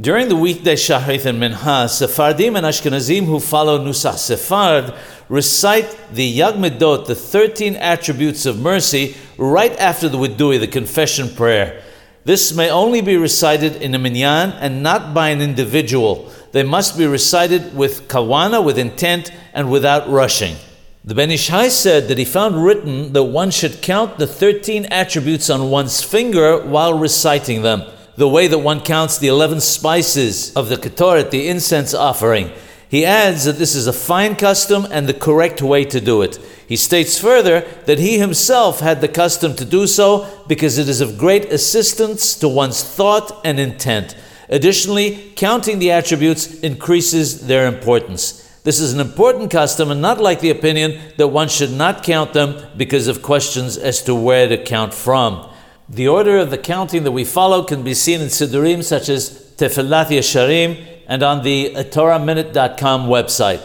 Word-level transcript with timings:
During 0.00 0.28
the 0.28 0.36
weekday 0.36 0.76
Shahrit 0.76 1.26
and 1.26 1.40
Minha, 1.40 1.88
Sephardim 1.88 2.54
and 2.54 2.64
Ashkenazim 2.64 3.24
who 3.24 3.40
follow 3.40 3.80
Nusach 3.80 4.14
Sephard 4.14 4.96
recite 5.28 5.88
the 6.12 6.38
Yag 6.38 6.54
Midot, 6.54 7.06
the 7.06 7.16
13 7.16 7.74
attributes 7.74 8.46
of 8.46 8.60
mercy, 8.60 9.16
right 9.38 9.76
after 9.76 10.08
the 10.08 10.16
Widui, 10.16 10.60
the 10.60 10.68
confession 10.68 11.28
prayer. 11.34 11.82
This 12.22 12.54
may 12.54 12.70
only 12.70 13.00
be 13.00 13.16
recited 13.16 13.82
in 13.82 13.92
a 13.92 13.98
minyan 13.98 14.52
and 14.60 14.84
not 14.84 15.14
by 15.14 15.30
an 15.30 15.42
individual. 15.42 16.32
They 16.52 16.62
must 16.62 16.96
be 16.96 17.06
recited 17.06 17.76
with 17.76 18.06
kawana, 18.06 18.64
with 18.64 18.78
intent, 18.78 19.32
and 19.52 19.68
without 19.68 20.08
rushing. 20.08 20.54
The 21.04 21.16
Ben 21.16 21.32
Ish 21.32 21.48
Hai 21.48 21.70
said 21.70 22.06
that 22.06 22.18
he 22.18 22.24
found 22.24 22.64
written 22.64 23.14
that 23.14 23.24
one 23.24 23.50
should 23.50 23.82
count 23.82 24.18
the 24.18 24.28
13 24.28 24.84
attributes 24.92 25.50
on 25.50 25.70
one's 25.70 26.04
finger 26.04 26.64
while 26.64 26.96
reciting 26.96 27.62
them 27.62 27.82
the 28.18 28.28
way 28.28 28.48
that 28.48 28.58
one 28.58 28.80
counts 28.80 29.16
the 29.16 29.28
11 29.28 29.60
spices 29.60 30.52
of 30.56 30.68
the 30.68 30.74
Ketoret, 30.74 31.30
the 31.30 31.46
incense 31.46 31.94
offering. 31.94 32.50
He 32.88 33.04
adds 33.04 33.44
that 33.44 33.58
this 33.58 33.76
is 33.76 33.86
a 33.86 33.92
fine 33.92 34.34
custom 34.34 34.88
and 34.90 35.06
the 35.06 35.14
correct 35.14 35.62
way 35.62 35.84
to 35.84 36.00
do 36.00 36.22
it. 36.22 36.36
He 36.66 36.74
states 36.74 37.16
further 37.16 37.60
that 37.86 38.00
he 38.00 38.18
himself 38.18 38.80
had 38.80 39.00
the 39.00 39.06
custom 39.06 39.54
to 39.54 39.64
do 39.64 39.86
so 39.86 40.26
because 40.48 40.78
it 40.78 40.88
is 40.88 41.00
of 41.00 41.16
great 41.16 41.44
assistance 41.52 42.34
to 42.40 42.48
one's 42.48 42.82
thought 42.82 43.40
and 43.44 43.60
intent. 43.60 44.16
Additionally, 44.48 45.32
counting 45.36 45.78
the 45.78 45.92
attributes 45.92 46.58
increases 46.58 47.46
their 47.46 47.68
importance. 47.68 48.44
This 48.64 48.80
is 48.80 48.92
an 48.92 49.00
important 49.00 49.52
custom 49.52 49.92
and 49.92 50.02
not 50.02 50.20
like 50.20 50.40
the 50.40 50.50
opinion 50.50 51.00
that 51.18 51.28
one 51.28 51.48
should 51.48 51.70
not 51.70 52.02
count 52.02 52.32
them 52.32 52.66
because 52.76 53.06
of 53.06 53.22
questions 53.22 53.76
as 53.76 54.02
to 54.02 54.14
where 54.16 54.48
to 54.48 54.58
count 54.58 54.92
from. 54.92 55.48
The 55.90 56.06
order 56.06 56.36
of 56.36 56.50
the 56.50 56.58
counting 56.58 57.04
that 57.04 57.12
we 57.12 57.24
follow 57.24 57.64
can 57.64 57.82
be 57.82 57.94
seen 57.94 58.20
in 58.20 58.26
Siddurim 58.26 58.84
such 58.84 59.08
as 59.08 59.30
Tefillat 59.56 60.08
Yesharim 60.08 60.86
and 61.06 61.22
on 61.22 61.42
the 61.42 61.72
TorahMinute.com 61.74 63.06
website. 63.08 63.62